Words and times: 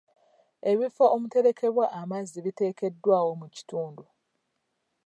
Ebifo 0.71 1.03
omuterekebwa 1.15 1.85
amazzi 2.01 2.39
biteekeddwawo 2.45 3.31
mu 3.41 3.47
kitundu. 3.55 4.03